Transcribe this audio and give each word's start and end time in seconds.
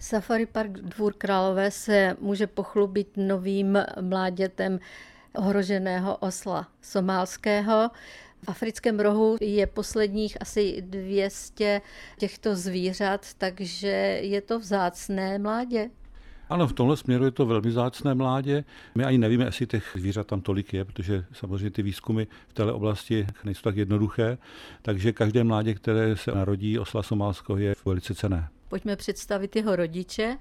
Safari 0.00 0.46
Park 0.46 0.70
Dvůr 0.70 1.12
Králové 1.12 1.70
se 1.70 2.16
může 2.20 2.46
pochlubit 2.46 3.08
novým 3.16 3.78
mládětem 4.00 4.80
ohroženého 5.36 6.16
osla 6.16 6.68
somálského. 6.82 7.90
V 8.44 8.48
africkém 8.48 9.00
rohu 9.00 9.36
je 9.40 9.66
posledních 9.66 10.40
asi 10.40 10.82
200 10.82 11.80
těchto 12.18 12.56
zvířat, 12.56 13.34
takže 13.38 13.88
je 14.22 14.40
to 14.40 14.58
vzácné 14.58 15.38
mládě. 15.38 15.90
Ano, 16.48 16.66
v 16.66 16.72
tomhle 16.72 16.96
směru 16.96 17.24
je 17.24 17.30
to 17.30 17.46
velmi 17.46 17.72
zácné 17.72 18.14
mládě. 18.14 18.64
My 18.94 19.04
ani 19.04 19.18
nevíme, 19.18 19.44
jestli 19.44 19.66
těch 19.66 19.96
zvířat 19.98 20.26
tam 20.26 20.40
tolik 20.40 20.74
je, 20.74 20.84
protože 20.84 21.24
samozřejmě 21.32 21.70
ty 21.70 21.82
výzkumy 21.82 22.26
v 22.48 22.52
této 22.54 22.76
oblasti 22.76 23.26
nejsou 23.44 23.62
tak 23.62 23.76
jednoduché. 23.76 24.38
Takže 24.82 25.12
každé 25.12 25.44
mládě, 25.44 25.74
které 25.74 26.16
se 26.16 26.32
narodí 26.32 26.78
osla 26.78 27.02
somálského, 27.02 27.58
je 27.58 27.74
velice 27.84 28.14
cené. 28.14 28.48
Pojďme 28.70 28.96
představit 28.96 29.56
jeho 29.56 29.76
rodiče. 29.76 30.38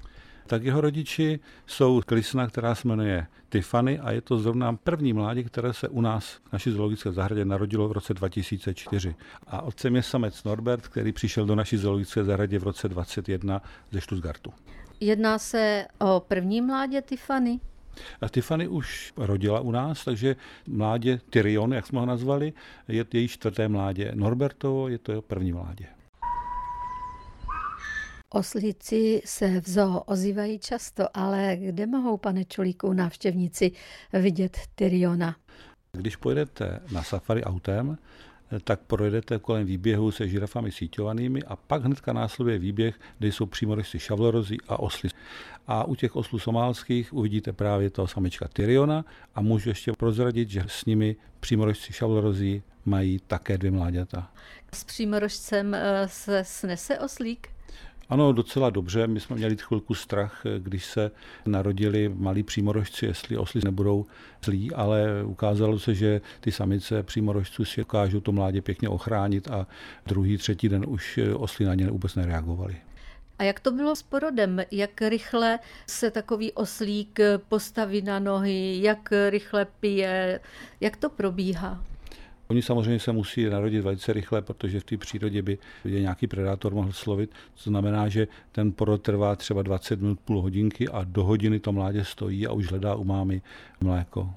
Tak 0.48 0.64
jeho 0.64 0.82
rodiči 0.82 1.40
jsou 1.68 2.02
klisna, 2.06 2.48
která 2.48 2.76
se 2.76 2.88
jmenuje 2.88 3.28
Tiffany 3.50 4.00
a 4.00 4.12
je 4.12 4.22
to 4.22 4.38
zrovna 4.38 4.74
první 4.74 5.14
mládě, 5.14 5.44
které 5.44 5.74
se 5.74 5.88
u 5.88 6.02
nás 6.02 6.34
v 6.34 6.54
naší 6.54 6.72
zoologické 6.72 7.12
zahradě 7.12 7.46
narodilo 7.46 7.88
v 7.88 7.92
roce 7.92 8.14
2004. 8.14 9.16
A 9.48 9.62
otcem 9.62 9.96
je 9.96 10.04
samec 10.04 10.44
Norbert, 10.44 10.88
který 10.88 11.12
přišel 11.12 11.46
do 11.46 11.56
naší 11.56 11.78
zoologické 11.78 12.24
zahradě 12.24 12.60
v 12.60 12.64
roce 12.64 12.90
2021 12.90 13.62
ze 13.92 14.02
Stuttgartu. 14.02 14.54
Jedná 15.00 15.40
se 15.40 15.86
o 16.00 16.20
první 16.28 16.62
mládě 16.62 17.02
Tiffany? 17.02 17.60
A 18.22 18.30
Tiffany 18.30 18.68
už 18.68 19.14
rodila 19.18 19.60
u 19.60 19.72
nás, 19.72 20.06
takže 20.06 20.36
mládě 20.68 21.20
Tyrion, 21.30 21.74
jak 21.74 21.88
jsme 21.88 22.00
ho 22.00 22.06
nazvali, 22.06 22.54
je 22.88 23.06
její 23.14 23.28
čtvrté 23.28 23.68
mládě. 23.68 24.12
Norbertovo 24.16 24.88
je 24.88 24.98
to 24.98 25.12
jeho 25.12 25.22
první 25.22 25.52
mládě. 25.52 25.99
Oslíci 28.32 29.22
se 29.26 29.62
v 29.62 29.70
zoo 29.70 30.00
ozývají 30.00 30.60
často, 30.60 31.18
ale 31.18 31.58
kde 31.58 31.86
mohou, 31.86 32.18
pane 32.18 32.46
Čulíku, 32.46 32.94
návštěvníci 32.94 33.72
vidět 34.14 34.58
Tyriona? 34.76 35.36
Když 35.92 36.16
pojedete 36.16 36.80
na 36.92 37.04
safari 37.04 37.44
autem, 37.44 37.98
tak 38.64 38.80
projedete 38.80 39.40
kolem 39.40 39.66
výběhu 39.66 40.12
se 40.12 40.28
žirafami 40.28 40.72
síťovanými 40.72 41.44
a 41.44 41.56
pak 41.56 41.84
hnedka 41.84 42.14
následuje 42.14 42.60
výběh, 42.60 43.00
kde 43.20 43.28
jsou 43.28 43.46
přímorožci 43.46 44.00
šavlorozí 44.00 44.58
a 44.68 44.80
osly. 44.80 45.10
A 45.68 45.84
u 45.84 45.96
těch 45.96 46.16
oslů 46.16 46.40
somálských 46.40 47.14
uvidíte 47.14 47.54
právě 47.54 47.90
toho 47.90 48.08
samička 48.08 48.48
Tyriona 48.48 49.06
a 49.36 49.42
můžu 49.42 49.70
ještě 49.70 49.92
prozradit, 49.92 50.50
že 50.50 50.64
s 50.68 50.86
nimi 50.86 51.16
přímorožci 51.40 51.94
šavlorozí 51.94 52.64
mají 52.86 53.20
také 53.28 53.58
dvě 53.58 53.72
mláďata. 53.72 54.32
S 54.74 54.84
přímorožcem 54.84 55.74
eh, 55.74 56.08
se 56.08 56.44
snese 56.44 57.00
oslík? 57.00 57.59
Ano, 58.10 58.34
docela 58.34 58.70
dobře. 58.70 59.08
My 59.08 59.20
jsme 59.20 59.36
měli 59.36 59.58
chvilku 59.58 59.94
strach, 59.94 60.44
když 60.60 60.86
se 60.86 61.12
narodili 61.46 62.10
malí 62.16 62.44
přímorožci, 62.44 63.06
jestli 63.06 63.38
osly 63.38 63.62
nebudou 63.66 64.06
zlí, 64.44 64.72
ale 64.72 65.24
ukázalo 65.24 65.80
se, 65.80 65.96
že 65.96 66.22
ty 66.40 66.52
samice 66.52 67.04
přímorožců 67.04 67.66
si 67.66 67.82
dokážou 67.82 68.20
to 68.20 68.32
mládě 68.32 68.62
pěkně 68.62 68.90
ochránit 68.90 69.48
a 69.48 69.68
druhý, 70.06 70.38
třetí 70.38 70.70
den 70.70 70.86
už 70.88 71.20
osly 71.34 71.66
na 71.66 71.76
ně 71.76 71.88
vůbec 71.88 72.16
nereagovaly. 72.16 72.76
A 73.40 73.44
jak 73.44 73.60
to 73.60 73.72
bylo 73.72 73.96
s 73.96 74.04
porodem? 74.04 74.62
Jak 74.72 75.02
rychle 75.02 75.60
se 75.88 76.12
takový 76.12 76.52
oslík 76.52 77.20
postaví 77.50 78.02
na 78.02 78.20
nohy? 78.20 78.80
Jak 78.82 79.10
rychle 79.30 79.68
pije? 79.80 80.40
Jak 80.82 80.98
to 80.98 81.10
probíhá? 81.10 81.84
Oni 82.52 82.62
samozřejmě 82.62 83.00
se 83.00 83.12
musí 83.12 83.46
narodit 83.46 83.84
velice 83.84 84.14
rychle, 84.14 84.42
protože 84.42 84.80
v 84.80 84.84
té 84.84 84.98
přírodě 84.98 85.42
by 85.42 85.58
je 85.86 86.02
nějaký 86.02 86.28
predátor 86.28 86.74
mohl 86.74 86.92
slovit. 86.92 87.32
To 87.64 87.70
znamená, 87.70 88.10
že 88.10 88.28
ten 88.52 88.72
porod 88.72 89.02
trvá 89.02 89.36
třeba 89.36 89.62
20 89.62 90.02
minut, 90.02 90.20
půl 90.20 90.42
hodinky 90.42 90.88
a 90.88 91.04
do 91.04 91.24
hodiny 91.24 91.60
to 91.60 91.72
mládě 91.72 92.04
stojí 92.04 92.48
a 92.48 92.52
už 92.52 92.72
hledá 92.72 92.96
u 92.96 93.04
mámy 93.04 93.42
mléko. 93.82 94.34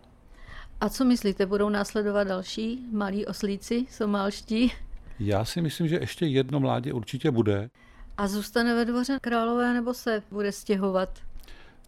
A 0.80 0.88
co 0.88 1.04
myslíte, 1.04 1.46
budou 1.46 1.68
následovat 1.68 2.24
další 2.24 2.86
malí 2.92 3.26
oslíci 3.26 3.86
somálští? 3.90 4.72
Já 5.20 5.44
si 5.44 5.60
myslím, 5.60 5.88
že 5.88 5.96
ještě 5.96 6.26
jedno 6.26 6.60
mládě 6.60 6.92
určitě 6.92 7.30
bude. 7.30 7.70
A 8.16 8.28
zůstane 8.28 8.74
ve 8.74 8.84
dvoře 8.84 9.18
králové 9.20 9.74
nebo 9.74 9.94
se 9.94 10.22
bude 10.30 10.52
stěhovat? 10.52 11.31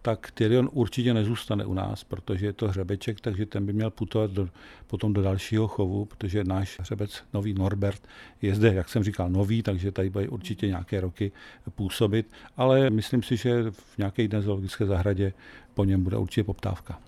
Tak 0.04 0.30
Tyrion 0.30 0.68
určitě 0.72 1.14
nezůstane 1.14 1.64
u 1.64 1.74
nás, 1.74 2.04
protože 2.04 2.46
je 2.46 2.52
to 2.52 2.68
hřebeček, 2.68 3.20
takže 3.20 3.46
ten 3.46 3.66
by 3.66 3.72
měl 3.72 3.90
putovat 3.90 4.30
do, 4.30 4.48
potom 4.86 5.12
do 5.12 5.22
dalšího 5.22 5.68
chovu, 5.68 6.04
protože 6.04 6.44
náš 6.44 6.78
hřebec 6.80 7.22
nový 7.34 7.54
Norbert 7.54 8.02
je 8.42 8.54
zde, 8.54 8.74
jak 8.74 8.88
jsem 8.88 9.04
říkal, 9.04 9.30
nový, 9.30 9.62
takže 9.62 9.92
tady 9.92 10.10
bude 10.10 10.28
určitě 10.28 10.66
nějaké 10.66 11.00
roky 11.00 11.32
působit, 11.74 12.30
ale 12.56 12.90
myslím 12.90 13.22
si, 13.22 13.36
že 13.36 13.70
v 13.70 13.98
nějaké 13.98 14.22
jiné 14.22 14.42
zoologické 14.42 14.86
zahradě 14.86 15.32
po 15.74 15.84
něm 15.84 16.02
bude 16.04 16.16
určitě 16.16 16.44
poptávka. 16.44 17.00